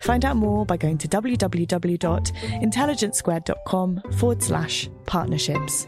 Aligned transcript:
Find 0.00 0.24
out 0.24 0.36
more 0.36 0.66
by 0.66 0.76
going 0.76 0.98
to 0.98 1.08
www.intelligencesquared.com 1.08 4.02
forward 4.16 4.42
slash 4.42 4.88
partnerships. 5.06 5.86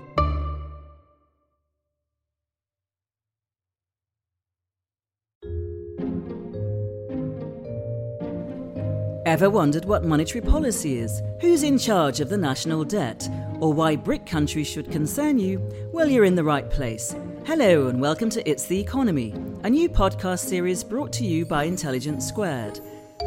Ever 9.26 9.48
wondered 9.48 9.84
what 9.84 10.04
monetary 10.04 10.40
policy 10.40 10.98
is? 10.98 11.22
Who's 11.40 11.62
in 11.62 11.78
charge 11.78 12.18
of 12.20 12.30
the 12.30 12.36
national 12.36 12.82
debt? 12.82 13.28
Or 13.60 13.72
why 13.72 13.94
BRIC 13.94 14.26
countries 14.26 14.66
should 14.66 14.90
concern 14.90 15.38
you? 15.38 15.60
Well, 15.92 16.08
you're 16.08 16.24
in 16.24 16.34
the 16.34 16.42
right 16.42 16.68
place. 16.68 17.14
Hello, 17.44 17.86
and 17.86 18.00
welcome 18.00 18.28
to 18.30 18.50
It's 18.50 18.66
the 18.66 18.80
Economy, 18.80 19.32
a 19.62 19.70
new 19.70 19.88
podcast 19.88 20.40
series 20.40 20.82
brought 20.82 21.12
to 21.12 21.24
you 21.24 21.46
by 21.46 21.64
Intelligence 21.64 22.26
Squared. 22.26 22.80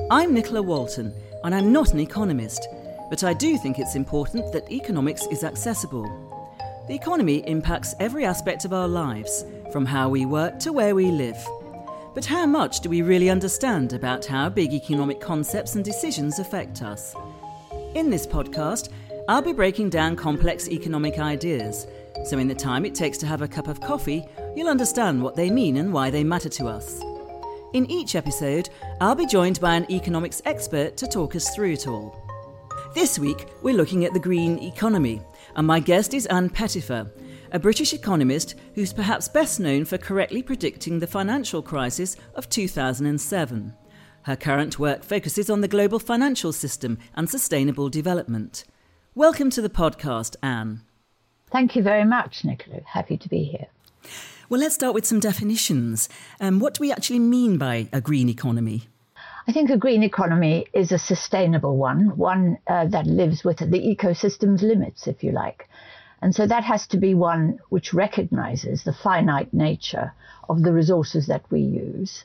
I'm 0.10 0.34
Nicola 0.34 0.64
Walton, 0.64 1.14
and 1.44 1.54
I'm 1.54 1.72
not 1.72 1.94
an 1.94 2.00
economist, 2.00 2.68
but 3.12 3.24
I 3.24 3.34
do 3.34 3.60
think 3.60 3.78
it's 3.78 3.94
important 3.94 4.52
that 4.52 4.72
economics 4.72 5.28
is 5.28 5.44
accessible. 5.44 6.08
The 6.88 6.96
economy 6.96 7.48
impacts 7.48 7.94
every 8.00 8.26
aspect 8.26 8.66
of 8.66 8.74
our 8.74 8.88
lives, 8.88 9.46
from 9.72 9.86
how 9.86 10.10
we 10.10 10.26
work 10.26 10.58
to 10.62 10.74
where 10.74 10.96
we 10.96 11.12
live. 11.12 11.38
But 12.16 12.26
how 12.26 12.48
much 12.48 12.80
do 12.80 12.90
we 12.90 13.04
really 13.04 13.30
understand 13.30 13.94
about 13.94 14.26
how 14.26 14.50
big 14.50 14.74
economic 14.74 15.22
concepts 15.22 15.76
and 15.76 15.86
decisions 15.86 16.40
affect 16.40 16.82
us? 16.82 17.16
In 17.94 18.10
this 18.10 18.26
podcast, 18.26 18.90
I'll 19.30 19.44
be 19.44 19.54
breaking 19.54 19.92
down 19.92 20.16
complex 20.16 20.68
economic 20.70 21.20
ideas, 21.20 21.86
so 22.26 22.40
in 22.40 22.48
the 22.48 22.56
time 22.56 22.84
it 22.84 22.96
takes 22.96 23.20
to 23.20 23.28
have 23.28 23.44
a 23.44 23.48
cup 23.48 23.68
of 23.68 23.80
coffee, 23.80 24.26
you'll 24.56 24.70
understand 24.70 25.22
what 25.22 25.36
they 25.36 25.52
mean 25.52 25.78
and 25.78 25.94
why 25.94 26.10
they 26.10 26.24
matter 26.24 26.50
to 26.50 26.66
us. 26.66 27.00
In 27.74 27.90
each 27.90 28.14
episode, 28.14 28.70
I'll 29.02 29.16
be 29.16 29.26
joined 29.26 29.60
by 29.60 29.74
an 29.74 29.92
economics 29.92 30.44
expert 30.46 30.96
to 30.96 31.08
talk 31.08 31.36
us 31.36 31.56
through 31.56 31.72
it 31.72 31.88
all. 31.88 32.16
This 32.94 33.18
week, 33.18 33.48
we're 33.64 33.74
looking 33.74 34.06
at 34.06 34.14
the 34.14 34.20
green 34.20 34.60
economy, 34.60 35.24
and 35.56 35.66
my 35.66 35.80
guest 35.80 36.14
is 36.14 36.28
Ann 36.28 36.52
Pettifor, 36.52 37.10
a 37.52 37.58
British 37.58 37.92
economist 37.92 38.54
who's 38.76 38.94
perhaps 38.94 39.28
best 39.28 39.60
known 39.60 39.86
for 39.86 39.98
correctly 39.98 40.44
predicting 40.44 41.00
the 41.00 41.08
financial 41.08 41.64
crisis 41.64 42.16
of 42.36 42.48
2007. 42.48 43.74
Her 44.22 44.36
current 44.36 44.78
work 44.78 45.04
focuses 45.04 45.50
on 45.50 45.62
the 45.62 45.68
global 45.68 45.98
financial 45.98 46.54
system 46.54 47.00
and 47.16 47.28
sustainable 47.28 47.90
development. 47.90 48.66
Welcome 49.16 49.50
to 49.50 49.64
the 49.64 49.70
podcast, 49.70 50.36
Ann. 50.44 50.82
Thank 51.52 51.76
you 51.76 51.82
very 51.82 52.06
much, 52.06 52.46
Nicola. 52.46 52.82
Happy 52.86 53.18
to 53.18 53.28
be 53.28 53.44
here. 53.46 53.66
Well, 54.54 54.62
let's 54.62 54.76
start 54.76 54.94
with 54.94 55.08
some 55.08 55.20
definitions. 55.20 56.10
Um, 56.40 56.60
what 56.60 56.76
do 56.76 56.82
we 56.82 56.92
actually 56.92 57.18
mean 57.18 57.58
by 57.58 57.90
a 57.92 58.00
green 58.00 58.30
economy? 58.30 58.84
I 59.48 59.52
think 59.52 59.72
a 59.72 59.78
green 59.78 60.04
economy 60.04 60.68
is 60.74 60.92
a 60.92 61.00
sustainable 61.00 61.76
one, 61.76 62.16
one 62.18 62.60
uh, 62.68 62.86
that 62.86 63.08
lives 63.08 63.44
within 63.44 63.72
the 63.72 63.80
ecosystem's 63.80 64.62
limits, 64.62 65.08
if 65.08 65.24
you 65.24 65.32
like. 65.32 65.68
And 66.22 66.36
so 66.36 66.46
that 66.46 66.64
has 66.66 66.86
to 66.90 66.98
be 66.98 67.16
one 67.16 67.62
which 67.70 67.96
recognizes 67.96 68.84
the 68.84 68.94
finite 68.94 69.52
nature 69.56 70.14
of 70.48 70.62
the 70.62 70.72
resources 70.72 71.26
that 71.26 71.50
we 71.50 71.62
use 71.62 72.24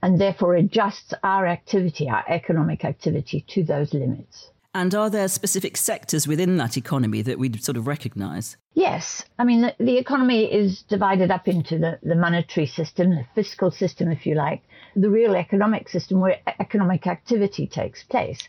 and 0.00 0.20
therefore 0.20 0.54
adjusts 0.54 1.12
our 1.24 1.44
activity, 1.44 2.08
our 2.08 2.24
economic 2.28 2.84
activity, 2.84 3.44
to 3.48 3.64
those 3.64 3.92
limits. 3.92 4.50
And 4.76 4.92
are 4.92 5.08
there 5.08 5.28
specific 5.28 5.76
sectors 5.76 6.26
within 6.26 6.56
that 6.56 6.76
economy 6.76 7.22
that 7.22 7.38
we 7.38 7.56
sort 7.58 7.76
of 7.76 7.86
recognize? 7.86 8.56
Yes. 8.74 9.24
I 9.38 9.44
mean, 9.44 9.60
the, 9.60 9.74
the, 9.78 9.98
economy 9.98 10.52
is 10.52 10.82
divided 10.82 11.30
up 11.30 11.46
into 11.46 11.78
the, 11.78 12.00
the 12.02 12.16
monetary 12.16 12.66
system, 12.66 13.10
the 13.10 13.24
fiscal 13.36 13.70
system, 13.70 14.10
if 14.10 14.26
you 14.26 14.34
like, 14.34 14.62
the 14.96 15.10
real 15.10 15.36
economic 15.36 15.88
system 15.88 16.18
where 16.18 16.40
economic 16.58 17.06
activity 17.06 17.68
takes 17.68 18.02
place. 18.02 18.48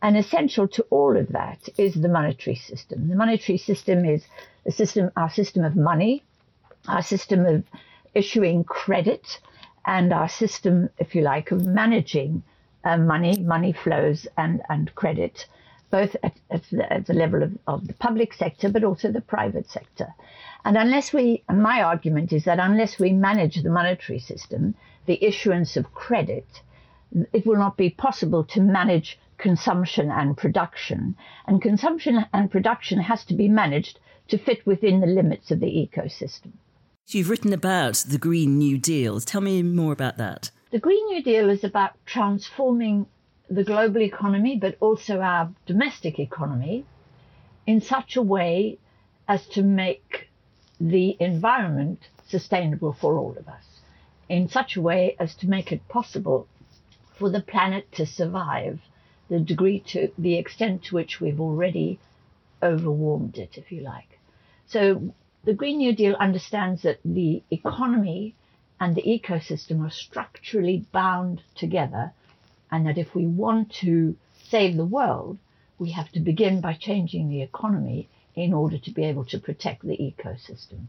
And 0.00 0.16
essential 0.16 0.66
to 0.68 0.82
all 0.88 1.14
of 1.14 1.28
that 1.28 1.68
is 1.76 1.92
the 1.92 2.08
monetary 2.08 2.56
system. 2.56 3.08
The 3.08 3.16
monetary 3.16 3.58
system 3.58 4.06
is 4.06 4.24
the 4.64 4.72
system, 4.72 5.10
our 5.14 5.30
system 5.30 5.62
of 5.62 5.76
money, 5.76 6.22
our 6.88 7.02
system 7.02 7.44
of 7.44 7.64
issuing 8.14 8.64
credit, 8.64 9.40
and 9.84 10.10
our 10.10 10.28
system, 10.28 10.88
if 10.98 11.14
you 11.14 11.20
like, 11.20 11.50
of 11.50 11.66
managing 11.66 12.42
uh, 12.82 12.96
money, 12.96 13.38
money 13.40 13.74
flows, 13.74 14.26
and, 14.38 14.62
and 14.70 14.94
credit 14.94 15.46
both 15.90 16.16
at, 16.22 16.36
at, 16.50 16.62
the, 16.70 16.92
at 16.92 17.06
the, 17.06 17.14
level 17.14 17.42
of, 17.42 17.58
of, 17.66 17.86
the 17.86 17.94
public 17.94 18.34
sector, 18.34 18.68
but 18.68 18.84
also 18.84 19.10
the 19.10 19.20
private 19.20 19.68
sector. 19.68 20.08
And 20.64 20.76
unless 20.76 21.12
we, 21.12 21.44
and 21.48 21.62
my 21.62 21.82
argument 21.82 22.32
is 22.32 22.44
that 22.44 22.58
unless 22.58 22.98
we 22.98 23.12
manage 23.12 23.62
the 23.62 23.70
monetary 23.70 24.18
system, 24.18 24.74
the 25.06 25.22
issuance 25.24 25.76
of 25.76 25.94
credit, 25.94 26.62
it 27.32 27.46
will 27.46 27.56
not 27.56 27.76
be 27.76 27.90
possible 27.90 28.44
to 28.44 28.60
manage 28.60 29.18
consumption 29.38 30.10
and 30.10 30.36
production. 30.36 31.16
And 31.46 31.62
consumption 31.62 32.26
and 32.32 32.50
production 32.50 32.98
has 33.00 33.24
to 33.26 33.34
be 33.34 33.48
managed 33.48 33.98
to 34.28 34.38
fit 34.38 34.66
within 34.66 35.00
the 35.00 35.06
limits 35.06 35.50
of 35.50 35.60
the 35.60 35.66
ecosystem. 35.66 36.52
You've 37.08 37.30
written 37.30 37.52
about 37.52 38.04
the 38.08 38.18
Green 38.18 38.58
New 38.58 38.78
Deal. 38.78 39.20
Tell 39.20 39.40
me 39.40 39.62
more 39.62 39.92
about 39.92 40.16
that. 40.16 40.50
The 40.72 40.80
Green 40.80 41.06
New 41.06 41.22
Deal 41.22 41.48
is 41.48 41.62
about 41.62 41.92
transforming 42.04 43.06
the 43.48 43.64
global 43.64 44.02
economy, 44.02 44.56
but 44.56 44.76
also 44.80 45.20
our 45.20 45.52
domestic 45.66 46.18
economy, 46.18 46.84
in 47.66 47.80
such 47.80 48.16
a 48.16 48.22
way 48.22 48.78
as 49.28 49.46
to 49.48 49.62
make 49.62 50.28
the 50.80 51.16
environment 51.20 52.08
sustainable 52.26 52.92
for 52.92 53.16
all 53.16 53.36
of 53.38 53.48
us, 53.48 53.80
in 54.28 54.48
such 54.48 54.76
a 54.76 54.82
way 54.82 55.16
as 55.18 55.34
to 55.36 55.48
make 55.48 55.72
it 55.72 55.88
possible 55.88 56.46
for 57.14 57.30
the 57.30 57.40
planet 57.40 57.90
to 57.92 58.04
survive 58.04 58.80
the 59.28 59.40
degree 59.40 59.80
to 59.80 60.12
the 60.18 60.36
extent 60.36 60.84
to 60.84 60.94
which 60.94 61.20
we've 61.20 61.40
already 61.40 61.98
overwarmed 62.62 63.38
it, 63.38 63.56
if 63.56 63.72
you 63.72 63.80
like. 63.80 64.18
So 64.66 65.14
the 65.44 65.54
Green 65.54 65.78
New 65.78 65.94
Deal 65.94 66.14
understands 66.14 66.82
that 66.82 66.98
the 67.04 67.42
economy 67.50 68.34
and 68.80 68.94
the 68.94 69.02
ecosystem 69.02 69.84
are 69.84 69.90
structurally 69.90 70.84
bound 70.92 71.42
together 71.54 72.12
and 72.76 72.86
that 72.86 72.98
if 72.98 73.14
we 73.14 73.26
want 73.26 73.72
to 73.72 74.14
save 74.50 74.76
the 74.76 74.84
world, 74.84 75.38
we 75.78 75.90
have 75.92 76.12
to 76.12 76.20
begin 76.20 76.60
by 76.60 76.74
changing 76.74 77.30
the 77.30 77.40
economy 77.40 78.06
in 78.34 78.52
order 78.52 78.76
to 78.76 78.90
be 78.90 79.02
able 79.02 79.24
to 79.24 79.38
protect 79.38 79.82
the 79.82 79.96
ecosystem. 79.96 80.88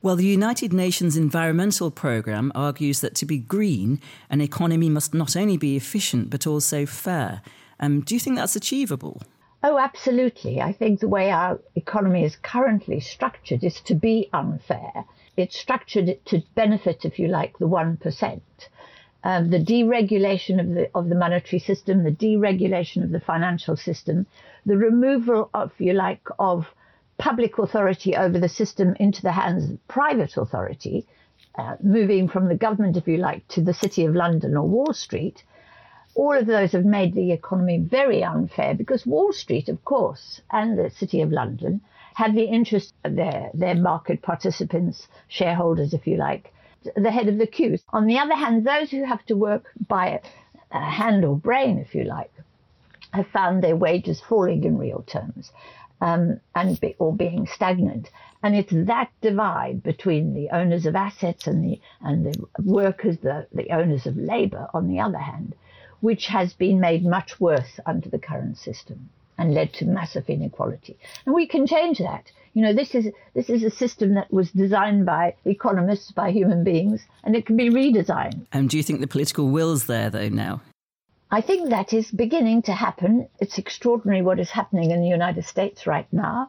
Well, 0.00 0.14
the 0.14 0.26
United 0.26 0.72
Nations 0.72 1.16
Environmental 1.16 1.90
Programme 1.90 2.52
argues 2.54 3.00
that 3.00 3.16
to 3.16 3.26
be 3.26 3.38
green, 3.38 4.00
an 4.30 4.40
economy 4.40 4.88
must 4.88 5.12
not 5.12 5.34
only 5.34 5.56
be 5.56 5.76
efficient 5.76 6.30
but 6.30 6.46
also 6.46 6.86
fair. 6.86 7.42
Um, 7.80 8.02
do 8.02 8.14
you 8.14 8.20
think 8.20 8.36
that's 8.36 8.54
achievable? 8.54 9.20
Oh, 9.64 9.78
absolutely. 9.78 10.60
I 10.60 10.72
think 10.72 11.00
the 11.00 11.08
way 11.08 11.32
our 11.32 11.58
economy 11.74 12.22
is 12.22 12.36
currently 12.36 13.00
structured 13.00 13.64
is 13.64 13.80
to 13.80 13.94
be 13.94 14.28
unfair. 14.32 15.04
It's 15.36 15.58
structured 15.58 16.24
to 16.26 16.42
benefit, 16.54 17.04
if 17.04 17.18
you 17.18 17.26
like, 17.26 17.58
the 17.58 17.66
1%. 17.66 18.40
Um, 19.24 19.48
the 19.48 19.58
deregulation 19.58 20.60
of 20.60 20.74
the, 20.74 20.90
of 20.94 21.08
the 21.08 21.14
monetary 21.14 21.58
system, 21.58 22.04
the 22.04 22.10
deregulation 22.10 23.02
of 23.02 23.10
the 23.10 23.20
financial 23.20 23.74
system, 23.74 24.26
the 24.66 24.76
removal, 24.76 25.48
of, 25.54 25.72
if 25.72 25.80
you 25.80 25.94
like, 25.94 26.20
of 26.38 26.66
public 27.16 27.58
authority 27.58 28.14
over 28.14 28.38
the 28.38 28.48
system 28.50 28.94
into 29.00 29.22
the 29.22 29.32
hands 29.32 29.70
of 29.70 29.88
private 29.88 30.36
authority, 30.36 31.06
uh, 31.56 31.76
moving 31.82 32.28
from 32.28 32.48
the 32.48 32.54
government, 32.54 32.98
if 32.98 33.08
you 33.08 33.16
like, 33.16 33.48
to 33.48 33.62
the 33.62 33.72
City 33.72 34.04
of 34.04 34.14
London 34.14 34.56
or 34.56 34.68
Wall 34.68 34.92
Street, 34.92 35.42
all 36.14 36.36
of 36.36 36.46
those 36.46 36.72
have 36.72 36.84
made 36.84 37.14
the 37.14 37.32
economy 37.32 37.78
very 37.78 38.22
unfair 38.22 38.74
because 38.74 39.06
Wall 39.06 39.32
Street, 39.32 39.68
of 39.68 39.84
course, 39.84 40.42
and 40.50 40.78
the 40.78 40.90
City 40.90 41.22
of 41.22 41.32
London 41.32 41.80
have 42.14 42.34
the 42.34 42.44
interest 42.44 42.94
of 43.04 43.16
their, 43.16 43.50
their 43.54 43.74
market 43.74 44.22
participants, 44.22 45.08
shareholders, 45.28 45.94
if 45.94 46.06
you 46.06 46.16
like, 46.16 46.52
the 46.96 47.10
head 47.10 47.28
of 47.28 47.38
the 47.38 47.46
queue. 47.46 47.78
On 47.90 48.06
the 48.06 48.18
other 48.18 48.34
hand, 48.34 48.66
those 48.66 48.90
who 48.90 49.04
have 49.04 49.24
to 49.26 49.36
work 49.36 49.70
by 49.88 50.20
hand 50.70 51.24
or 51.24 51.36
brain, 51.36 51.78
if 51.78 51.94
you 51.94 52.04
like, 52.04 52.32
have 53.12 53.28
found 53.28 53.62
their 53.62 53.76
wages 53.76 54.20
falling 54.20 54.64
in 54.64 54.76
real 54.76 55.02
terms 55.02 55.52
um, 56.00 56.40
and 56.54 56.80
be, 56.80 56.96
or 56.98 57.14
being 57.14 57.46
stagnant. 57.46 58.10
And 58.42 58.54
it's 58.54 58.72
that 58.72 59.10
divide 59.20 59.82
between 59.82 60.34
the 60.34 60.50
owners 60.50 60.84
of 60.84 60.96
assets 60.96 61.46
and 61.46 61.64
the 61.64 61.80
and 62.00 62.26
the 62.26 62.46
workers, 62.62 63.18
the, 63.18 63.46
the 63.52 63.70
owners 63.70 64.06
of 64.06 64.16
labour, 64.16 64.68
on 64.74 64.88
the 64.88 65.00
other 65.00 65.18
hand, 65.18 65.54
which 66.00 66.26
has 66.26 66.52
been 66.52 66.80
made 66.80 67.04
much 67.04 67.40
worse 67.40 67.80
under 67.86 68.08
the 68.08 68.18
current 68.18 68.58
system 68.58 69.08
and 69.38 69.54
led 69.54 69.72
to 69.74 69.84
massive 69.84 70.28
inequality. 70.28 70.96
And 71.26 71.34
we 71.34 71.46
can 71.46 71.66
change 71.66 71.98
that. 71.98 72.30
You 72.52 72.62
know, 72.62 72.72
this 72.72 72.94
is 72.94 73.08
this 73.34 73.50
is 73.50 73.64
a 73.64 73.70
system 73.70 74.14
that 74.14 74.32
was 74.32 74.50
designed 74.52 75.06
by 75.06 75.34
economists, 75.44 76.12
by 76.12 76.30
human 76.30 76.62
beings, 76.62 77.00
and 77.24 77.34
it 77.34 77.46
can 77.46 77.56
be 77.56 77.68
redesigned. 77.68 78.46
And 78.52 78.70
do 78.70 78.76
you 78.76 78.82
think 78.82 79.00
the 79.00 79.08
political 79.08 79.48
will's 79.48 79.86
there 79.86 80.08
though 80.08 80.28
now? 80.28 80.62
I 81.30 81.40
think 81.40 81.70
that 81.70 81.92
is 81.92 82.12
beginning 82.12 82.62
to 82.62 82.72
happen. 82.72 83.28
It's 83.40 83.58
extraordinary 83.58 84.22
what 84.22 84.38
is 84.38 84.50
happening 84.50 84.92
in 84.92 85.00
the 85.00 85.08
United 85.08 85.44
States 85.44 85.84
right 85.84 86.06
now, 86.12 86.48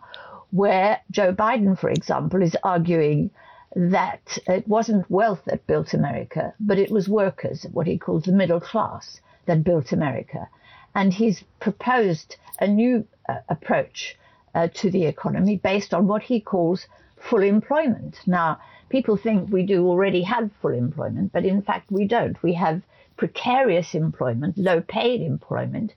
where 0.52 1.00
Joe 1.10 1.34
Biden, 1.34 1.80
for 1.80 1.90
example, 1.90 2.44
is 2.44 2.56
arguing 2.62 3.32
that 3.76 4.38
it 4.48 4.68
wasn't 4.68 5.10
wealth 5.10 5.42
that 5.46 5.66
built 5.66 5.96
America, 5.96 6.54
but 6.60 6.78
it 6.78 6.92
was 6.92 7.10
workers, 7.10 7.66
what 7.74 7.88
he 7.88 7.98
calls 7.98 8.24
the 8.24 8.32
middle 8.32 8.60
class 8.60 9.20
that 9.48 9.64
built 9.64 9.92
America. 9.92 10.48
And 10.96 11.14
he's 11.14 11.44
proposed 11.60 12.38
a 12.60 12.68
new 12.68 13.06
uh, 13.30 13.40
approach 13.50 14.18
uh, 14.56 14.70
to 14.76 14.90
the 14.90 15.06
economy 15.06 15.58
based 15.58 15.94
on 15.94 16.08
what 16.08 16.24
he 16.24 16.40
calls 16.40 16.88
full 17.18 17.44
employment. 17.44 18.20
Now, 18.26 18.60
people 18.90 19.18
think 19.18 19.52
we 19.52 19.64
do 19.64 19.86
already 19.88 20.24
have 20.24 20.50
full 20.62 20.74
employment, 20.74 21.32
but 21.34 21.46
in 21.46 21.62
fact 21.62 21.92
we 21.92 22.08
don't. 22.08 22.42
We 22.42 22.54
have 22.54 22.82
precarious 23.18 23.96
employment, 23.96 24.58
low 24.58 24.82
paid 24.82 25.22
employment, 25.22 25.94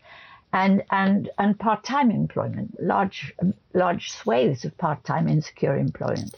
and 0.53 0.83
and 0.91 1.31
and 1.39 1.59
part-time 1.59 2.11
employment, 2.11 2.83
large 2.83 3.35
large 3.75 4.11
swathes 4.11 4.65
of 4.65 4.77
part-time 4.79 5.29
insecure 5.29 5.77
employment. 5.77 6.35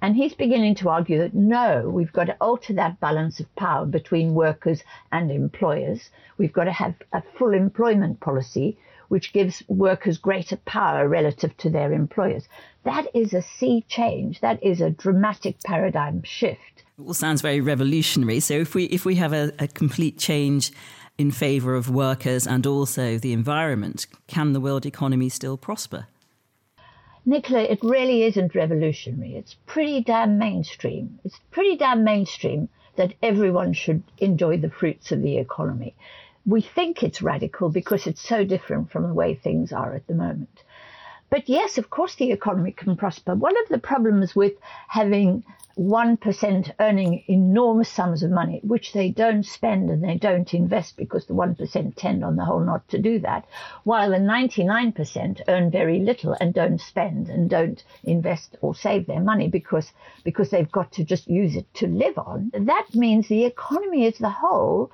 And 0.00 0.14
he's 0.14 0.34
beginning 0.34 0.76
to 0.76 0.88
argue 0.88 1.18
that 1.18 1.34
no, 1.34 1.88
we've 1.88 2.12
got 2.12 2.24
to 2.24 2.36
alter 2.40 2.72
that 2.74 3.00
balance 3.00 3.40
of 3.40 3.54
power 3.56 3.84
between 3.84 4.34
workers 4.34 4.82
and 5.10 5.30
employers. 5.30 6.10
We've 6.36 6.52
got 6.52 6.64
to 6.64 6.72
have 6.72 6.94
a 7.12 7.22
full 7.36 7.52
employment 7.52 8.20
policy 8.20 8.78
which 9.08 9.32
gives 9.32 9.62
workers 9.68 10.18
greater 10.18 10.56
power 10.56 11.08
relative 11.08 11.56
to 11.56 11.70
their 11.70 11.92
employers. 11.92 12.46
That 12.84 13.06
is 13.14 13.32
a 13.32 13.42
sea 13.42 13.84
change. 13.88 14.40
That 14.40 14.62
is 14.62 14.80
a 14.80 14.90
dramatic 14.90 15.62
paradigm 15.64 16.22
shift. 16.22 16.84
It 16.98 17.02
all 17.06 17.14
sounds 17.14 17.40
very 17.40 17.60
revolutionary. 17.60 18.40
So 18.40 18.54
if 18.54 18.74
we 18.74 18.84
if 18.84 19.04
we 19.04 19.16
have 19.16 19.32
a, 19.32 19.52
a 19.58 19.66
complete 19.66 20.18
change 20.18 20.72
in 21.16 21.30
favour 21.30 21.74
of 21.74 21.90
workers 21.90 22.46
and 22.46 22.66
also 22.66 23.18
the 23.18 23.32
environment, 23.32 24.06
can 24.26 24.52
the 24.52 24.60
world 24.60 24.86
economy 24.86 25.28
still 25.28 25.56
prosper? 25.56 26.06
Nicola, 27.24 27.62
it 27.62 27.80
really 27.82 28.22
isn't 28.22 28.54
revolutionary. 28.54 29.36
It's 29.36 29.56
pretty 29.66 30.02
damn 30.02 30.38
mainstream. 30.38 31.18
It's 31.24 31.40
pretty 31.50 31.76
damn 31.76 32.04
mainstream 32.04 32.68
that 32.96 33.14
everyone 33.22 33.72
should 33.72 34.02
enjoy 34.18 34.56
the 34.58 34.70
fruits 34.70 35.12
of 35.12 35.22
the 35.22 35.38
economy. 35.38 35.94
We 36.46 36.62
think 36.62 37.02
it's 37.02 37.20
radical 37.22 37.68
because 37.68 38.06
it's 38.06 38.20
so 38.20 38.44
different 38.44 38.90
from 38.90 39.02
the 39.02 39.14
way 39.14 39.34
things 39.34 39.72
are 39.72 39.94
at 39.94 40.06
the 40.06 40.14
moment. 40.14 40.62
But 41.30 41.48
yes, 41.48 41.76
of 41.76 41.90
course, 41.90 42.14
the 42.14 42.32
economy 42.32 42.72
can 42.72 42.96
prosper. 42.96 43.34
One 43.34 43.56
of 43.62 43.68
the 43.68 43.78
problems 43.78 44.34
with 44.34 44.54
having 44.88 45.44
1% 45.78 46.72
earning 46.80 47.22
enormous 47.28 47.88
sums 47.88 48.24
of 48.24 48.30
money, 48.32 48.60
which 48.64 48.92
they 48.92 49.10
don't 49.10 49.44
spend 49.44 49.88
and 49.90 50.02
they 50.02 50.16
don't 50.16 50.52
invest 50.52 50.96
because 50.96 51.26
the 51.26 51.34
1% 51.34 51.94
tend 51.94 52.24
on 52.24 52.34
the 52.34 52.44
whole 52.44 52.60
not 52.60 52.86
to 52.88 52.98
do 52.98 53.20
that, 53.20 53.46
while 53.84 54.10
the 54.10 54.16
99% 54.16 55.40
earn 55.46 55.70
very 55.70 56.00
little 56.00 56.36
and 56.40 56.52
don't 56.52 56.80
spend 56.80 57.28
and 57.28 57.48
don't 57.48 57.84
invest 58.02 58.56
or 58.60 58.74
save 58.74 59.06
their 59.06 59.20
money 59.20 59.46
because, 59.46 59.92
because 60.24 60.50
they've 60.50 60.72
got 60.72 60.90
to 60.90 61.04
just 61.04 61.28
use 61.28 61.54
it 61.54 61.72
to 61.74 61.86
live 61.86 62.18
on. 62.18 62.50
That 62.52 62.86
means 62.94 63.28
the 63.28 63.44
economy 63.44 64.06
as 64.06 64.20
a 64.20 64.30
whole 64.30 64.90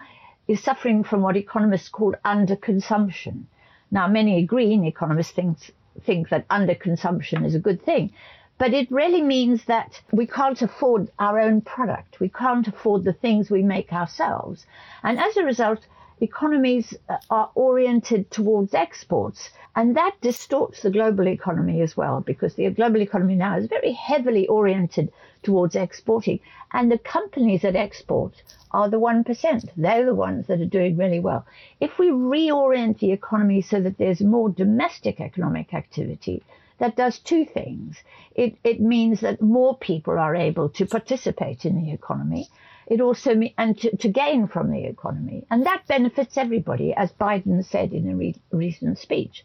is 0.47 0.63
suffering 0.63 1.03
from 1.03 1.23
what 1.23 1.37
economists 1.37 1.89
call 1.89 2.15
underconsumption. 2.27 3.45
Now, 3.91 4.07
many 4.07 4.45
green 4.45 4.85
economists 4.85 5.33
think, 5.33 5.57
think 6.03 6.29
that 6.29 6.47
underconsumption 6.49 7.47
is 7.47 7.55
a 7.55 7.59
good 7.59 7.83
thing. 7.83 8.13
But 8.57 8.73
it 8.73 8.91
really 8.91 9.21
means 9.21 9.65
that 9.65 10.01
we 10.13 10.27
can't 10.29 10.63
afford 10.63 11.11
our 11.19 11.41
own 11.41 11.61
product. 11.61 12.21
We 12.21 12.29
can't 12.29 12.69
afford 12.69 13.03
the 13.03 13.13
things 13.13 13.51
we 13.51 13.63
make 13.65 13.93
ourselves. 13.93 14.65
And 15.03 15.19
as 15.19 15.37
a 15.37 15.45
result, 15.45 15.87
economies 16.21 16.95
uh, 17.09 17.17
are 17.31 17.51
oriented 17.57 18.31
towards 18.31 18.73
exports. 18.73 19.51
And 19.75 19.97
that 19.97 20.21
distorts 20.21 20.83
the 20.83 20.91
global 20.91 21.27
economy 21.27 21.81
as 21.81 21.97
well, 21.97 22.21
because 22.21 22.55
the 22.55 22.71
global 22.71 23.01
economy 23.01 23.35
now 23.35 23.57
is 23.57 23.67
very 23.67 23.93
heavily 23.93 24.47
oriented 24.47 25.13
towards 25.43 25.75
exporting. 25.75 26.39
And 26.73 26.93
the 26.93 26.99
companies 26.99 27.63
that 27.63 27.75
export 27.75 28.41
are 28.71 28.89
the 28.89 29.01
1%. 29.01 29.69
They're 29.77 30.07
the 30.07 30.15
ones 30.15 30.47
that 30.47 30.61
are 30.61 30.65
doing 30.67 30.97
really 30.97 31.21
well. 31.21 31.45
If 31.81 31.99
we 31.99 32.11
reorient 32.11 33.01
the 33.01 33.11
economy 33.11 33.63
so 33.63 33.81
that 33.81 33.99
there's 33.99 34.21
more 34.21 34.49
domestic 34.49 35.21
economic 35.21 35.75
activity, 35.75 36.45
that 36.79 36.97
does 36.97 37.19
two 37.19 37.45
things. 37.45 37.97
It, 38.35 38.57
it 38.65 38.81
means 38.81 39.21
that 39.21 39.41
more 39.41 39.77
people 39.77 40.19
are 40.19 40.35
able 40.35 40.69
to 40.71 40.87
participate 40.87 41.65
in 41.65 41.81
the 41.81 41.93
economy. 41.93 42.49
It 42.87 43.01
also 43.01 43.41
and 43.57 43.79
to, 43.81 43.97
to 43.97 44.09
gain 44.09 44.47
from 44.47 44.71
the 44.71 44.85
economy, 44.85 45.47
and 45.51 45.65
that 45.65 45.87
benefits 45.87 46.37
everybody, 46.37 46.93
as 46.93 47.13
Biden 47.13 47.65
said 47.65 47.93
in 47.93 48.11
a 48.11 48.17
re- 48.17 48.43
recent 48.51 48.99
speech. 48.99 49.45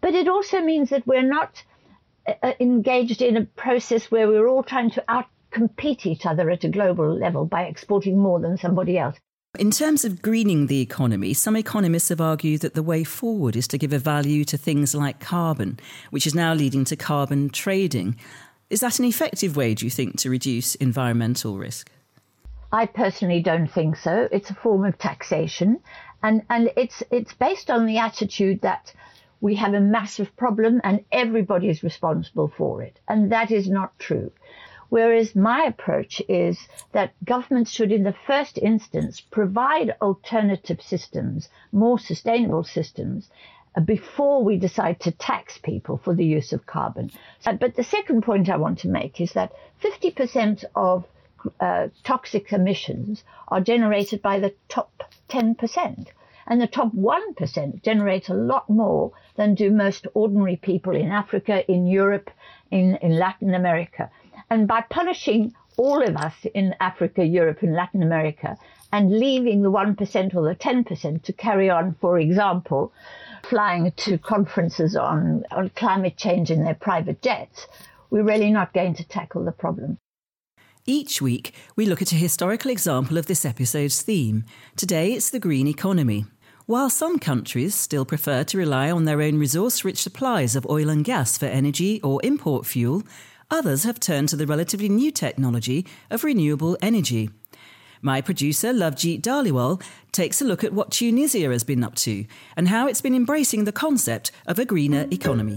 But 0.00 0.14
it 0.14 0.28
also 0.28 0.60
means 0.60 0.90
that 0.90 1.06
we're 1.06 1.22
not 1.22 1.62
uh, 2.26 2.34
uh 2.42 2.52
engaged 2.60 3.20
in 3.20 3.36
a 3.36 3.44
process 3.44 4.10
where 4.10 4.26
we're 4.26 4.48
all 4.48 4.62
trying 4.62 4.90
to 4.92 5.04
outcompete 5.08 6.06
each 6.06 6.24
other 6.24 6.48
at 6.48 6.64
a 6.64 6.68
global 6.68 7.12
level 7.12 7.44
by 7.44 7.64
exporting 7.64 8.18
more 8.18 8.40
than 8.40 8.56
somebody 8.56 8.96
else. 8.96 9.18
In 9.58 9.70
terms 9.70 10.06
of 10.06 10.22
greening 10.22 10.66
the 10.66 10.80
economy, 10.80 11.34
some 11.34 11.56
economists 11.56 12.08
have 12.08 12.22
argued 12.22 12.62
that 12.62 12.72
the 12.72 12.82
way 12.82 13.04
forward 13.04 13.54
is 13.54 13.68
to 13.68 13.76
give 13.76 13.92
a 13.92 13.98
value 13.98 14.46
to 14.46 14.56
things 14.56 14.94
like 14.94 15.20
carbon, 15.20 15.78
which 16.08 16.26
is 16.26 16.34
now 16.34 16.54
leading 16.54 16.86
to 16.86 16.96
carbon 16.96 17.50
trading. 17.50 18.16
Is 18.70 18.80
that 18.80 18.98
an 18.98 19.04
effective 19.04 19.54
way, 19.54 19.74
do 19.74 19.84
you 19.84 19.90
think, 19.90 20.16
to 20.20 20.30
reduce 20.30 20.74
environmental 20.76 21.58
risk? 21.58 21.90
I 22.72 22.86
personally 22.86 23.42
don't 23.42 23.68
think 23.68 23.96
so. 23.96 24.26
It's 24.32 24.48
a 24.48 24.54
form 24.54 24.86
of 24.86 24.96
taxation, 24.96 25.80
and, 26.22 26.40
and 26.48 26.70
it's, 26.74 27.02
it's 27.10 27.34
based 27.34 27.70
on 27.70 27.84
the 27.84 27.98
attitude 27.98 28.62
that 28.62 28.94
we 29.42 29.56
have 29.56 29.74
a 29.74 29.80
massive 29.80 30.34
problem 30.36 30.80
and 30.82 31.04
everybody 31.12 31.68
is 31.68 31.82
responsible 31.82 32.50
for 32.56 32.80
it. 32.80 32.98
And 33.06 33.32
that 33.32 33.50
is 33.50 33.68
not 33.68 33.98
true. 33.98 34.32
Whereas 34.92 35.34
my 35.34 35.62
approach 35.62 36.20
is 36.28 36.68
that 36.92 37.14
governments 37.24 37.70
should, 37.70 37.92
in 37.92 38.02
the 38.02 38.14
first 38.26 38.58
instance, 38.58 39.22
provide 39.22 39.96
alternative 40.02 40.82
systems, 40.82 41.48
more 41.72 41.98
sustainable 41.98 42.62
systems, 42.62 43.30
uh, 43.74 43.80
before 43.80 44.44
we 44.44 44.58
decide 44.58 45.00
to 45.00 45.10
tax 45.10 45.56
people 45.56 45.96
for 45.96 46.14
the 46.14 46.26
use 46.26 46.52
of 46.52 46.66
carbon. 46.66 47.10
Uh, 47.46 47.54
but 47.54 47.74
the 47.74 47.82
second 47.82 48.20
point 48.20 48.50
I 48.50 48.58
want 48.58 48.80
to 48.80 48.88
make 48.88 49.18
is 49.18 49.32
that 49.32 49.54
50% 49.82 50.66
of 50.76 51.06
uh, 51.58 51.88
toxic 52.04 52.52
emissions 52.52 53.24
are 53.48 53.62
generated 53.62 54.20
by 54.20 54.40
the 54.40 54.54
top 54.68 55.04
10%. 55.30 56.08
And 56.46 56.60
the 56.60 56.66
top 56.66 56.92
1% 56.92 57.82
generate 57.82 58.28
a 58.28 58.34
lot 58.34 58.68
more 58.68 59.12
than 59.36 59.54
do 59.54 59.70
most 59.70 60.06
ordinary 60.12 60.56
people 60.56 60.94
in 60.94 61.10
Africa, 61.10 61.64
in 61.66 61.86
Europe, 61.86 62.30
in, 62.70 62.96
in 62.96 63.18
Latin 63.18 63.54
America. 63.54 64.10
And 64.52 64.68
by 64.68 64.82
punishing 64.82 65.54
all 65.78 66.06
of 66.06 66.14
us 66.14 66.34
in 66.52 66.74
Africa, 66.78 67.24
Europe, 67.24 67.62
and 67.62 67.74
Latin 67.74 68.02
America, 68.02 68.58
and 68.92 69.18
leaving 69.18 69.62
the 69.62 69.70
1% 69.70 70.34
or 70.34 70.42
the 70.42 70.54
10% 70.54 71.22
to 71.22 71.32
carry 71.32 71.70
on, 71.70 71.96
for 72.02 72.18
example, 72.18 72.92
flying 73.44 73.90
to 73.92 74.18
conferences 74.18 74.94
on, 74.94 75.44
on 75.52 75.70
climate 75.70 76.18
change 76.18 76.50
in 76.50 76.64
their 76.64 76.74
private 76.74 77.22
jets, 77.22 77.66
we're 78.10 78.24
really 78.24 78.50
not 78.50 78.74
going 78.74 78.92
to 78.96 79.08
tackle 79.08 79.42
the 79.42 79.52
problem. 79.52 79.96
Each 80.84 81.22
week, 81.22 81.54
we 81.74 81.86
look 81.86 82.02
at 82.02 82.12
a 82.12 82.16
historical 82.16 82.70
example 82.70 83.16
of 83.16 83.24
this 83.24 83.46
episode's 83.46 84.02
theme. 84.02 84.44
Today, 84.76 85.14
it's 85.14 85.30
the 85.30 85.40
green 85.40 85.66
economy. 85.66 86.26
While 86.66 86.90
some 86.90 87.18
countries 87.18 87.74
still 87.74 88.04
prefer 88.04 88.44
to 88.44 88.58
rely 88.58 88.90
on 88.90 89.04
their 89.04 89.22
own 89.22 89.38
resource 89.38 89.82
rich 89.82 90.02
supplies 90.02 90.54
of 90.54 90.66
oil 90.70 90.90
and 90.90 91.04
gas 91.04 91.36
for 91.36 91.46
energy 91.46 92.00
or 92.02 92.20
import 92.22 92.66
fuel, 92.66 93.02
others 93.52 93.84
have 93.84 94.00
turned 94.00 94.30
to 94.30 94.36
the 94.36 94.46
relatively 94.46 94.88
new 94.88 95.12
technology 95.12 95.86
of 96.10 96.24
renewable 96.24 96.76
energy. 96.82 97.30
My 98.00 98.20
producer, 98.20 98.72
Lovejit 98.72 99.20
Dhaliwal, 99.20 99.80
takes 100.10 100.40
a 100.40 100.44
look 100.44 100.64
at 100.64 100.72
what 100.72 100.90
Tunisia 100.90 101.50
has 101.50 101.62
been 101.62 101.84
up 101.84 101.94
to 101.96 102.24
and 102.56 102.68
how 102.68 102.88
it's 102.88 103.00
been 103.00 103.14
embracing 103.14 103.64
the 103.64 103.70
concept 103.70 104.32
of 104.46 104.58
a 104.58 104.64
greener 104.64 105.06
economy. 105.12 105.56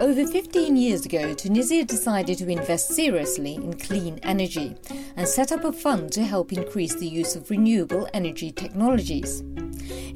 Over 0.00 0.26
15 0.26 0.76
years 0.76 1.06
ago, 1.06 1.32
Tunisia 1.34 1.84
decided 1.84 2.38
to 2.38 2.48
invest 2.48 2.90
seriously 2.90 3.54
in 3.54 3.78
clean 3.78 4.20
energy 4.22 4.76
and 5.16 5.26
set 5.26 5.50
up 5.50 5.64
a 5.64 5.72
fund 5.72 6.12
to 6.12 6.22
help 6.22 6.52
increase 6.52 6.94
the 6.94 7.08
use 7.08 7.34
of 7.34 7.50
renewable 7.50 8.06
energy 8.12 8.52
technologies. 8.52 9.42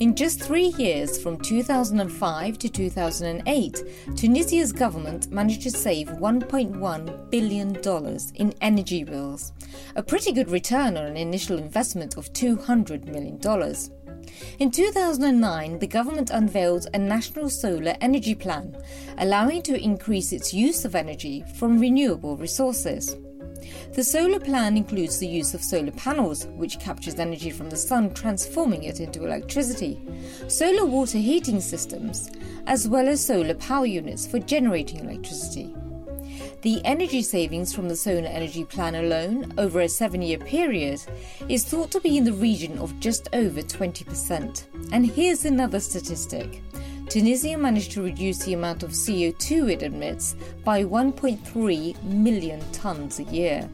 In 0.00 0.14
just 0.14 0.40
three 0.40 0.74
years, 0.78 1.20
from 1.20 1.38
2005 1.38 2.58
to 2.58 2.68
2008, 2.68 3.82
Tunisia's 4.16 4.72
government 4.72 5.30
managed 5.30 5.62
to 5.62 5.70
save 5.70 6.08
$1.1 6.08 7.30
billion 7.30 7.76
in 8.34 8.54
energy 8.60 9.04
bills, 9.04 9.52
a 9.96 10.02
pretty 10.02 10.32
good 10.32 10.50
return 10.50 10.96
on 10.96 11.04
an 11.04 11.16
initial 11.16 11.58
investment 11.58 12.16
of 12.16 12.32
$200 12.32 13.06
million. 13.06 13.38
In 14.58 14.70
2009, 14.70 15.78
the 15.78 15.86
government 15.86 16.30
unveiled 16.30 16.86
a 16.94 16.98
national 16.98 17.50
solar 17.50 17.96
energy 18.00 18.34
plan, 18.34 18.76
allowing 19.18 19.62
to 19.62 19.82
increase 19.82 20.32
its 20.32 20.54
use 20.54 20.84
of 20.84 20.94
energy 20.94 21.44
from 21.56 21.78
renewable 21.78 22.36
resources. 22.36 23.16
The 23.94 24.04
solar 24.04 24.40
plan 24.40 24.76
includes 24.76 25.18
the 25.18 25.26
use 25.26 25.54
of 25.54 25.62
solar 25.62 25.90
panels, 25.92 26.46
which 26.46 26.78
captures 26.78 27.18
energy 27.18 27.50
from 27.50 27.70
the 27.70 27.76
sun, 27.76 28.14
transforming 28.14 28.84
it 28.84 29.00
into 29.00 29.24
electricity, 29.24 30.00
solar 30.48 30.84
water 30.84 31.18
heating 31.18 31.60
systems, 31.60 32.30
as 32.66 32.88
well 32.88 33.08
as 33.08 33.24
solar 33.24 33.54
power 33.54 33.86
units 33.86 34.26
for 34.26 34.38
generating 34.38 35.00
electricity. 35.00 35.74
The 36.62 36.80
energy 36.84 37.22
savings 37.22 37.72
from 37.72 37.88
the 37.88 37.94
solar 37.94 38.26
energy 38.26 38.64
plan 38.64 38.96
alone 38.96 39.54
over 39.58 39.80
a 39.80 39.88
seven 39.88 40.22
year 40.22 40.38
period 40.38 41.00
is 41.48 41.64
thought 41.64 41.92
to 41.92 42.00
be 42.00 42.16
in 42.16 42.24
the 42.24 42.32
region 42.32 42.78
of 42.78 42.98
just 42.98 43.28
over 43.32 43.62
20%. 43.62 44.64
And 44.92 45.06
here's 45.06 45.44
another 45.44 45.78
statistic 45.78 46.60
Tunisia 47.08 47.56
managed 47.56 47.92
to 47.92 48.02
reduce 48.02 48.40
the 48.40 48.52
amount 48.52 48.82
of 48.82 48.90
CO2 48.90 49.72
it 49.72 49.82
emits 49.82 50.36
by 50.62 50.84
1.3 50.84 52.02
million 52.02 52.60
tonnes 52.72 53.18
a 53.18 53.34
year. 53.34 53.66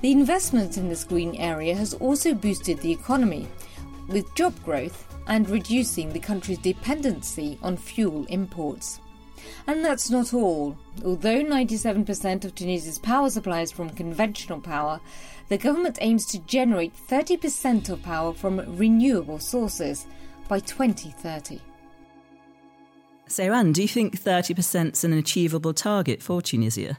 The 0.00 0.10
investment 0.10 0.78
in 0.78 0.88
this 0.88 1.04
green 1.04 1.36
area 1.36 1.74
has 1.74 1.92
also 1.92 2.32
boosted 2.32 2.78
the 2.78 2.90
economy, 2.92 3.46
with 4.08 4.34
job 4.34 4.54
growth 4.64 5.06
and 5.26 5.48
reducing 5.50 6.12
the 6.12 6.18
country's 6.18 6.58
dependency 6.58 7.58
on 7.62 7.76
fuel 7.76 8.24
imports. 8.30 9.00
And 9.66 9.84
that's 9.84 10.08
not 10.08 10.32
all. 10.32 10.78
Although 11.04 11.42
97% 11.42 12.46
of 12.46 12.54
Tunisia's 12.54 12.98
power 12.98 13.28
supply 13.28 13.60
is 13.60 13.70
from 13.70 13.90
conventional 13.90 14.60
power, 14.60 14.98
the 15.48 15.58
government 15.58 15.98
aims 16.00 16.24
to 16.26 16.38
generate 16.40 16.94
30% 17.06 17.90
of 17.90 18.02
power 18.02 18.32
from 18.32 18.76
renewable 18.78 19.38
sources 19.38 20.06
by 20.48 20.60
2030. 20.60 21.60
So, 23.26 23.52
Ann, 23.52 23.72
do 23.72 23.82
you 23.82 23.88
think 23.88 24.20
30% 24.20 24.92
is 24.92 25.04
an 25.04 25.12
achievable 25.14 25.72
target 25.72 26.22
for 26.22 26.42
Tunisia? 26.42 26.98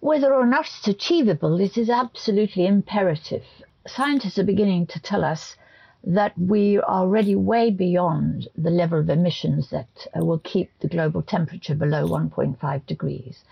Whether 0.00 0.34
or 0.34 0.46
not 0.46 0.66
it's 0.66 0.88
achievable, 0.88 1.60
it 1.60 1.78
is 1.78 1.88
absolutely 1.88 2.66
imperative. 2.66 3.44
Scientists 3.86 4.38
are 4.38 4.44
beginning 4.44 4.86
to 4.88 5.00
tell 5.00 5.24
us 5.24 5.56
that 6.04 6.36
we 6.36 6.76
are 6.78 7.02
already 7.02 7.34
way 7.34 7.70
beyond 7.70 8.48
the 8.56 8.70
level 8.70 8.98
of 8.98 9.08
emissions 9.08 9.70
that 9.70 10.06
uh, 10.14 10.24
will 10.24 10.40
keep 10.40 10.70
the 10.80 10.88
global 10.88 11.22
temperature 11.22 11.74
below 11.74 12.06
1.5 12.06 12.86
degrees. 12.86 13.44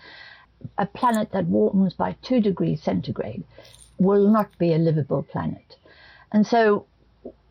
A 0.77 0.85
planet 0.85 1.31
that 1.31 1.47
warms 1.47 1.93
by 1.93 2.15
2 2.21 2.41
degrees 2.41 2.83
centigrade 2.83 3.43
will 3.97 4.27
not 4.27 4.55
be 4.59 4.73
a 4.73 4.77
livable 4.77 5.23
planet. 5.23 5.75
And 6.31 6.45
so, 6.45 6.85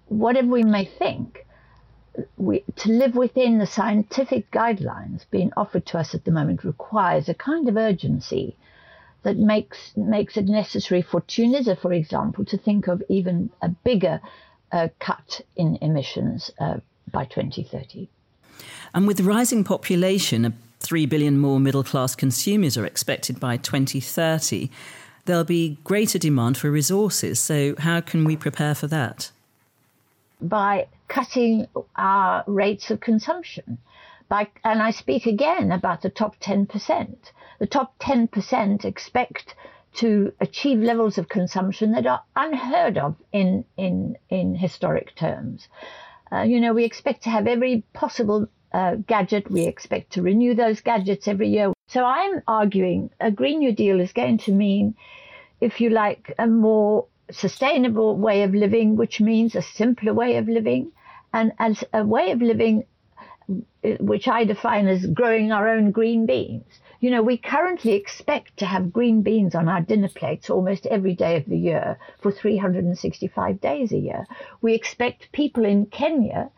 whatever 0.06 0.48
we 0.48 0.62
may 0.62 0.84
think, 0.84 1.46
we, 2.36 2.64
to 2.76 2.90
live 2.90 3.14
within 3.14 3.58
the 3.58 3.66
scientific 3.66 4.50
guidelines 4.50 5.24
being 5.30 5.52
offered 5.56 5.86
to 5.86 5.98
us 5.98 6.14
at 6.14 6.24
the 6.24 6.30
moment 6.30 6.64
requires 6.64 7.28
a 7.28 7.34
kind 7.34 7.68
of 7.68 7.76
urgency 7.76 8.56
that 9.22 9.36
makes 9.36 9.92
makes 9.96 10.36
it 10.36 10.46
necessary 10.46 11.02
for 11.02 11.20
Tunisia, 11.22 11.76
for 11.76 11.92
example, 11.92 12.44
to 12.46 12.56
think 12.56 12.88
of 12.88 13.02
even 13.08 13.50
a 13.60 13.68
bigger 13.68 14.20
uh, 14.72 14.88
cut 14.98 15.40
in 15.56 15.76
emissions 15.82 16.50
uh, 16.58 16.78
by 17.12 17.24
2030. 17.24 18.08
And 18.94 19.06
with 19.06 19.20
rising 19.20 19.64
population, 19.64 20.54
3 20.80 21.06
billion 21.06 21.38
more 21.38 21.60
middle 21.60 21.84
class 21.84 22.14
consumers 22.14 22.76
are 22.76 22.86
expected 22.86 23.38
by 23.38 23.56
2030. 23.56 24.70
There'll 25.26 25.44
be 25.44 25.78
greater 25.84 26.18
demand 26.18 26.56
for 26.56 26.70
resources. 26.70 27.38
So, 27.38 27.74
how 27.78 28.00
can 28.00 28.24
we 28.24 28.36
prepare 28.36 28.74
for 28.74 28.86
that? 28.88 29.30
By 30.40 30.86
cutting 31.10 31.66
our 31.96 32.44
rates 32.46 32.90
of 32.90 33.00
consumption. 33.00 33.78
By, 34.28 34.48
and 34.64 34.80
I 34.80 34.92
speak 34.92 35.26
again 35.26 35.72
about 35.72 36.02
the 36.02 36.08
top 36.08 36.38
10%. 36.40 37.16
The 37.58 37.66
top 37.66 37.98
10% 37.98 38.84
expect 38.84 39.56
to 39.94 40.32
achieve 40.40 40.78
levels 40.78 41.18
of 41.18 41.28
consumption 41.28 41.90
that 41.92 42.06
are 42.06 42.22
unheard 42.36 42.96
of 42.96 43.16
in, 43.32 43.64
in, 43.76 44.16
in 44.28 44.54
historic 44.54 45.16
terms. 45.16 45.66
Uh, 46.32 46.42
you 46.42 46.60
know, 46.60 46.72
we 46.72 46.84
expect 46.84 47.24
to 47.24 47.30
have 47.30 47.48
every 47.48 47.82
possible 47.92 48.46
uh, 48.72 48.94
gadget. 48.94 49.50
We 49.50 49.62
expect 49.62 50.12
to 50.12 50.22
renew 50.22 50.54
those 50.54 50.80
gadgets 50.80 51.26
every 51.26 51.48
year. 51.48 51.72
So 51.88 52.04
I'm 52.04 52.40
arguing 52.46 53.10
a 53.18 53.32
Green 53.32 53.58
New 53.58 53.72
Deal 53.72 53.98
is 53.98 54.12
going 54.12 54.38
to 54.38 54.52
mean, 54.52 54.94
if 55.60 55.80
you 55.80 55.90
like, 55.90 56.32
a 56.38 56.46
more 56.46 57.06
sustainable 57.32 58.16
way 58.16 58.44
of 58.44 58.54
living, 58.54 58.94
which 58.94 59.20
means 59.20 59.56
a 59.56 59.62
simpler 59.62 60.14
way 60.14 60.36
of 60.36 60.48
living, 60.48 60.92
and 61.32 61.52
as 61.58 61.84
a 61.92 62.04
way 62.04 62.30
of 62.30 62.42
living 62.42 62.84
which 63.82 64.28
I 64.28 64.44
define 64.44 64.86
as 64.86 65.06
growing 65.06 65.50
our 65.52 65.68
own 65.68 65.90
green 65.90 66.26
beans. 66.26 66.80
You 67.00 67.10
know, 67.10 67.22
we 67.22 67.38
currently 67.38 67.92
expect 67.92 68.58
to 68.58 68.66
have 68.66 68.92
green 68.92 69.22
beans 69.22 69.54
on 69.54 69.68
our 69.68 69.80
dinner 69.80 70.08
plates 70.08 70.50
almost 70.50 70.86
every 70.86 71.14
day 71.14 71.36
of 71.36 71.46
the 71.46 71.58
year 71.58 71.98
for 72.20 72.30
365 72.30 73.60
days 73.60 73.92
a 73.92 73.98
year. 73.98 74.26
We 74.60 74.74
expect 74.74 75.32
people 75.32 75.64
in 75.64 75.86
Kenya 75.86 76.50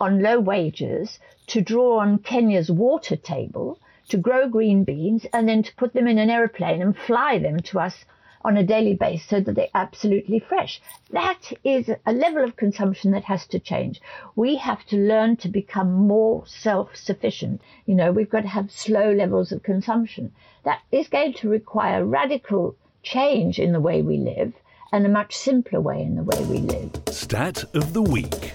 on 0.00 0.22
low 0.22 0.40
wages 0.40 1.18
to 1.48 1.60
draw 1.60 1.98
on 1.98 2.18
Kenya's 2.18 2.70
water 2.70 3.16
table 3.16 3.78
to 4.08 4.16
grow 4.16 4.48
green 4.48 4.84
beans 4.84 5.26
and 5.32 5.48
then 5.48 5.62
to 5.62 5.74
put 5.74 5.92
them 5.92 6.06
in 6.06 6.18
an 6.18 6.30
aeroplane 6.30 6.80
and 6.80 6.96
fly 6.96 7.38
them 7.38 7.60
to 7.60 7.80
us 7.80 8.04
on 8.42 8.56
a 8.56 8.64
daily 8.64 8.94
basis 8.94 9.28
so 9.28 9.40
that 9.40 9.54
they're 9.54 9.68
absolutely 9.74 10.38
fresh. 10.38 10.80
That 11.10 11.52
is 11.64 11.90
a 12.06 12.12
level 12.12 12.44
of 12.44 12.56
consumption 12.56 13.10
that 13.12 13.24
has 13.24 13.46
to 13.48 13.58
change. 13.58 14.00
We 14.36 14.56
have 14.56 14.84
to 14.86 14.96
learn 14.96 15.36
to 15.38 15.48
become 15.48 15.92
more 15.92 16.46
self 16.46 16.96
sufficient. 16.96 17.60
You 17.86 17.94
know, 17.94 18.12
we've 18.12 18.30
got 18.30 18.42
to 18.42 18.48
have 18.48 18.70
slow 18.70 19.12
levels 19.12 19.52
of 19.52 19.62
consumption. 19.62 20.32
That 20.64 20.80
is 20.90 21.08
going 21.08 21.34
to 21.34 21.48
require 21.48 22.04
radical 22.04 22.76
change 23.02 23.58
in 23.58 23.72
the 23.72 23.80
way 23.80 24.02
we 24.02 24.18
live 24.18 24.52
and 24.92 25.06
a 25.06 25.08
much 25.08 25.36
simpler 25.36 25.80
way 25.80 26.02
in 26.02 26.16
the 26.16 26.22
way 26.22 26.44
we 26.44 26.58
live. 26.58 26.90
Stat 27.08 27.64
of 27.74 27.92
the 27.92 28.02
Week. 28.02 28.52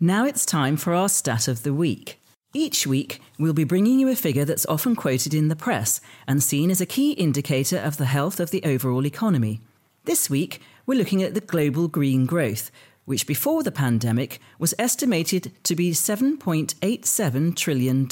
Now 0.00 0.26
it's 0.26 0.44
time 0.44 0.76
for 0.76 0.92
our 0.92 1.08
stat 1.08 1.48
of 1.48 1.62
the 1.62 1.72
week. 1.72 2.20
Each 2.56 2.86
week, 2.86 3.20
we'll 3.38 3.52
be 3.52 3.64
bringing 3.64 4.00
you 4.00 4.08
a 4.08 4.16
figure 4.16 4.46
that's 4.46 4.64
often 4.64 4.96
quoted 4.96 5.34
in 5.34 5.48
the 5.48 5.54
press 5.54 6.00
and 6.26 6.42
seen 6.42 6.70
as 6.70 6.80
a 6.80 6.86
key 6.86 7.12
indicator 7.12 7.76
of 7.76 7.98
the 7.98 8.06
health 8.06 8.40
of 8.40 8.50
the 8.50 8.64
overall 8.64 9.04
economy. 9.04 9.60
This 10.06 10.30
week, 10.30 10.62
we're 10.86 10.96
looking 10.96 11.22
at 11.22 11.34
the 11.34 11.42
global 11.42 11.86
green 11.86 12.24
growth, 12.24 12.70
which 13.04 13.26
before 13.26 13.62
the 13.62 13.70
pandemic 13.70 14.40
was 14.58 14.72
estimated 14.78 15.52
to 15.64 15.76
be 15.76 15.90
$7.87 15.90 17.56
trillion. 17.56 18.08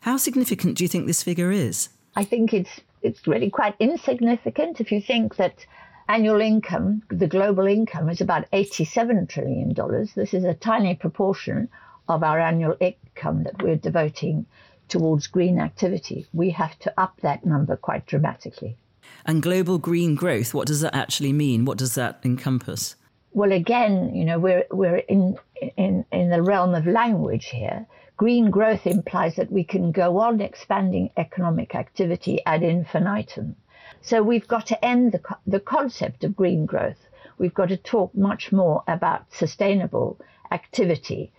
How 0.00 0.16
significant 0.16 0.76
do 0.76 0.82
you 0.82 0.88
think 0.88 1.06
this 1.06 1.22
figure 1.22 1.52
is? 1.52 1.88
I 2.16 2.24
think 2.24 2.52
it's, 2.52 2.80
it's 3.00 3.28
really 3.28 3.48
quite 3.48 3.76
insignificant 3.78 4.80
if 4.80 4.90
you 4.90 5.00
think 5.00 5.36
that 5.36 5.64
annual 6.08 6.40
income, 6.40 7.04
the 7.10 7.28
global 7.28 7.68
income, 7.68 8.08
is 8.08 8.20
about 8.20 8.50
$87 8.50 9.28
trillion. 9.28 9.72
This 10.16 10.34
is 10.34 10.42
a 10.42 10.54
tiny 10.54 10.96
proportion 10.96 11.68
of 12.10 12.22
our 12.22 12.40
annual 12.40 12.76
income 12.80 13.44
that 13.44 13.62
we're 13.62 13.76
devoting 13.76 14.46
towards 14.88 15.28
green 15.28 15.60
activity. 15.60 16.26
We 16.32 16.50
have 16.50 16.78
to 16.80 16.92
up 17.00 17.20
that 17.22 17.46
number 17.46 17.76
quite 17.76 18.06
dramatically. 18.06 18.76
And 19.24 19.42
global 19.42 19.78
green 19.78 20.14
growth, 20.14 20.52
what 20.52 20.66
does 20.66 20.80
that 20.80 20.94
actually 20.94 21.32
mean? 21.32 21.64
What 21.64 21.78
does 21.78 21.94
that 21.94 22.20
encompass? 22.24 22.96
Well, 23.32 23.52
again, 23.52 24.14
you 24.14 24.24
know, 24.24 24.38
we're 24.40 24.64
we're 24.70 24.96
in 24.96 25.36
in, 25.76 26.04
in 26.10 26.30
the 26.30 26.42
realm 26.42 26.74
of 26.74 26.86
language 26.86 27.46
here. 27.46 27.86
Green 28.16 28.50
growth 28.50 28.86
implies 28.86 29.36
that 29.36 29.52
we 29.52 29.64
can 29.64 29.92
go 29.92 30.18
on 30.18 30.40
expanding 30.40 31.10
economic 31.16 31.74
activity 31.74 32.40
ad 32.44 32.62
infinitum. 32.62 33.56
So 34.02 34.22
we've 34.22 34.48
got 34.48 34.66
to 34.66 34.84
end 34.84 35.12
the, 35.12 35.20
the 35.46 35.60
concept 35.60 36.24
of 36.24 36.36
green 36.36 36.66
growth. 36.66 37.06
We've 37.38 37.54
got 37.54 37.68
to 37.68 37.76
talk 37.76 38.14
much 38.14 38.52
more 38.52 38.82
about 38.88 39.32
sustainable 39.32 40.18
activity. 40.50 41.32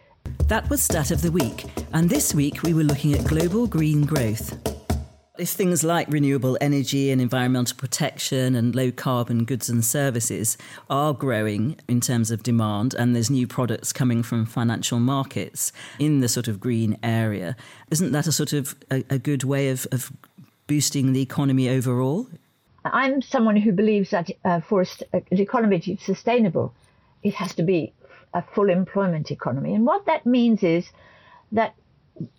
That 0.47 0.69
was 0.69 0.81
Stat 0.81 1.11
of 1.11 1.21
the 1.21 1.31
Week, 1.31 1.65
and 1.93 2.09
this 2.09 2.33
week 2.33 2.63
we 2.63 2.73
were 2.73 2.83
looking 2.83 3.13
at 3.13 3.25
global 3.25 3.67
green 3.67 4.05
growth. 4.05 4.57
If 5.37 5.49
things 5.49 5.83
like 5.83 6.07
renewable 6.09 6.57
energy 6.59 7.09
and 7.09 7.21
environmental 7.21 7.77
protection 7.77 8.55
and 8.55 8.75
low 8.75 8.91
carbon 8.91 9.45
goods 9.45 9.69
and 9.69 9.83
services 9.83 10.57
are 10.89 11.13
growing 11.13 11.79
in 11.87 12.01
terms 12.01 12.31
of 12.31 12.43
demand, 12.43 12.93
and 12.93 13.15
there's 13.15 13.29
new 13.29 13.47
products 13.47 13.93
coming 13.93 14.23
from 14.23 14.45
financial 14.45 14.99
markets 14.99 15.71
in 15.99 16.19
the 16.19 16.27
sort 16.27 16.47
of 16.47 16.59
green 16.59 16.97
area, 17.01 17.55
isn't 17.89 18.11
that 18.11 18.27
a 18.27 18.31
sort 18.31 18.53
of 18.53 18.75
a, 18.91 19.03
a 19.09 19.17
good 19.17 19.43
way 19.43 19.69
of, 19.69 19.87
of 19.91 20.11
boosting 20.67 21.13
the 21.13 21.21
economy 21.21 21.69
overall? 21.69 22.27
I'm 22.83 23.21
someone 23.21 23.55
who 23.55 23.71
believes 23.71 24.09
that 24.09 24.29
uh, 24.43 24.59
for 24.59 24.85
an 25.13 25.23
economy 25.31 25.79
to 25.79 25.95
be 25.95 25.97
sustainable, 26.03 26.73
it 27.23 27.35
has 27.35 27.55
to 27.55 27.63
be 27.63 27.93
a 28.33 28.41
full 28.41 28.69
employment 28.69 29.31
economy. 29.31 29.73
And 29.75 29.85
what 29.85 30.05
that 30.05 30.25
means 30.25 30.63
is 30.63 30.89
that 31.51 31.75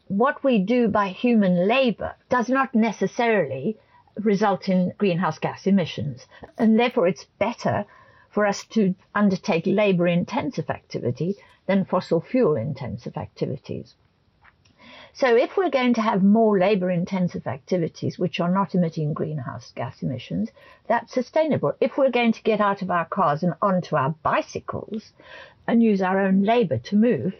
what 0.08 0.42
we 0.44 0.58
do 0.58 0.88
by 0.88 1.08
human 1.08 1.66
labor 1.66 2.14
does 2.28 2.48
not 2.48 2.74
necessarily 2.74 3.78
result 4.16 4.68
in 4.68 4.92
greenhouse 4.98 5.38
gas 5.38 5.66
emissions. 5.66 6.26
And 6.58 6.78
therefore, 6.78 7.08
it's 7.08 7.26
better 7.38 7.86
for 8.30 8.46
us 8.46 8.64
to 8.64 8.94
undertake 9.14 9.66
labor 9.66 10.06
intensive 10.06 10.70
activity 10.70 11.36
than 11.66 11.84
fossil 11.84 12.20
fuel 12.20 12.56
intensive 12.56 13.16
activities. 13.16 13.94
So 15.14 15.36
if 15.36 15.56
we're 15.56 15.70
going 15.70 15.94
to 15.94 16.00
have 16.00 16.22
more 16.22 16.58
labor 16.58 16.90
intensive 16.90 17.46
activities 17.46 18.18
which 18.18 18.40
are 18.40 18.50
not 18.50 18.74
emitting 18.74 19.12
greenhouse 19.12 19.70
gas 19.76 20.02
emissions, 20.02 20.48
that's 20.88 21.12
sustainable. 21.12 21.74
If 21.80 21.98
we're 21.98 22.10
going 22.10 22.32
to 22.32 22.42
get 22.42 22.60
out 22.60 22.82
of 22.82 22.90
our 22.90 23.04
cars 23.04 23.42
and 23.42 23.54
onto 23.60 23.94
our 23.94 24.14
bicycles 24.22 25.12
and 25.66 25.82
use 25.82 26.00
our 26.00 26.18
own 26.18 26.42
labor 26.42 26.78
to 26.78 26.96
move, 26.96 27.34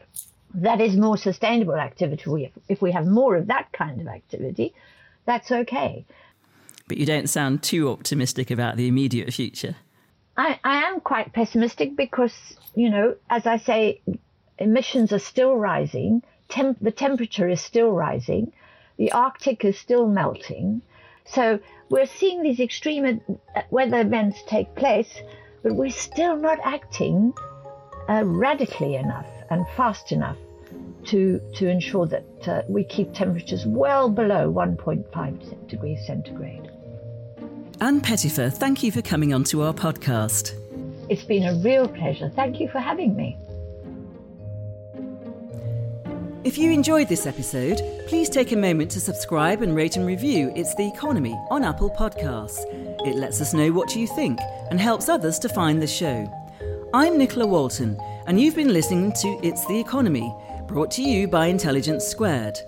that 0.55 0.81
is 0.81 0.97
more 0.97 1.17
sustainable 1.17 1.75
activity. 1.75 2.53
If 2.69 2.83
we 2.83 2.93
have 2.93 3.07
more 3.07 3.37
of 3.37 3.47
that 3.47 3.73
kind 3.73 4.01
of 4.01 4.07
activity, 4.07 4.75
that's 5.25 5.51
okay. 5.51 6.05
But 6.89 6.99
you 6.99 7.07
don't 7.07 7.29
sound 7.29 7.63
too 7.63 7.89
optimistic 7.89 8.51
about 8.51 8.77
the 8.77 8.87
immediate 8.87 9.33
future. 9.33 9.77
I, 10.37 10.59
I 10.63 10.85
am 10.85 11.01
quite 11.01 11.33
pessimistic 11.33 11.97
because, 11.97 12.35
you 12.75 12.91
know, 12.91 13.17
as 13.31 13.47
I 13.47 13.57
say, 13.57 14.03
emissions 14.59 15.13
are 15.13 15.19
still 15.19 15.57
rising, 15.57 16.23
Temp- 16.53 16.81
the 16.81 16.91
temperature 16.91 17.49
is 17.49 17.63
still 17.63 17.91
rising, 17.93 18.53
the 18.99 19.11
Arctic 19.13 19.65
is 19.65 19.79
still 19.79 20.07
melting. 20.07 20.83
So 21.25 21.61
we're 21.89 22.07
seeing 22.07 22.43
these 22.43 22.61
extreme 22.61 23.23
weather 23.71 24.01
events 24.01 24.43
take 24.47 24.75
place, 24.75 25.23
but 25.63 25.75
we're 25.75 25.91
still 25.91 26.37
not 26.37 26.59
acting 26.63 27.33
uh, 28.09 28.23
radically 28.27 28.97
enough 28.97 29.27
and 29.49 29.65
fast 29.77 30.13
enough 30.13 30.37
to, 31.07 31.41
to 31.55 31.69
ensure 31.69 32.07
that 32.07 32.49
uh, 32.49 32.63
we 32.69 32.85
keep 32.85 33.15
temperatures 33.15 33.65
well 33.67 34.11
below 34.11 34.53
1.5 34.53 35.69
degrees 35.69 36.07
centigrade. 36.07 36.71
Ann 37.81 38.01
Pettifor, 38.03 38.53
thank 38.53 38.83
you 38.83 38.93
for 38.93 39.01
coming 39.01 39.33
on 39.33 39.45
to 39.45 39.63
our 39.63 39.73
podcast. 39.73 40.53
It's 41.09 41.25
been 41.25 41.45
a 41.45 41.55
real 41.57 41.89
pleasure. 41.89 42.29
Thank 42.29 42.61
you 42.61 42.69
for 42.69 42.79
having 42.79 43.17
me. 43.17 43.39
If 46.45 46.59
you 46.59 46.73
enjoyed 46.73 47.09
this 47.09 47.25
episode, 47.25 47.81
please 48.09 48.29
take 48.29 48.51
a 48.51 48.57
moment 48.57 48.91
to 48.91 49.01
subscribe 49.01 49.63
and 49.63 49.77
rate 49.77 49.95
and 49.95 50.05
review 50.05 50.53
It's 50.57 50.75
the 50.75 50.89
Economy 50.89 51.39
on 51.53 51.63
Apple 51.63 51.89
Podcasts. 51.89 52.65
It 53.07 53.15
lets 53.15 53.41
us 53.41 53.55
know 53.55 53.71
what 53.71 53.95
you 53.95 54.09
think 54.09 54.41
and 54.69 54.81
helps 54.81 55.09
others 55.09 55.39
to 55.39 55.49
find 55.49 55.81
the 55.81 55.87
show. 55.87 56.29
I'm 56.93 57.17
Nicola 57.17 57.47
Walton, 57.47 57.97
and 58.27 58.41
you've 58.41 58.57
been 58.57 58.73
listening 58.73 59.13
to 59.21 59.39
It's 59.45 59.65
the 59.67 59.79
Economy, 59.79 60.35
brought 60.67 60.91
to 60.93 61.03
you 61.03 61.29
by 61.29 61.47
Intelligence 61.47 62.05
Squared. 62.05 62.59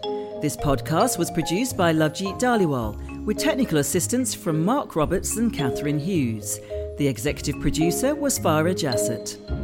This 0.40 0.56
podcast 0.56 1.18
was 1.18 1.32
produced 1.32 1.76
by 1.76 1.92
Lovejit 1.92 2.38
Dhaliwal, 2.38 3.24
with 3.24 3.38
technical 3.38 3.78
assistance 3.78 4.36
from 4.36 4.64
Mark 4.64 4.94
Roberts 4.94 5.36
and 5.36 5.52
Catharine 5.52 5.98
Hughes. 5.98 6.60
The 6.98 7.08
executive 7.08 7.60
producer 7.60 8.14
was 8.14 8.38
Farah 8.38 8.72
Jassat. 8.72 9.63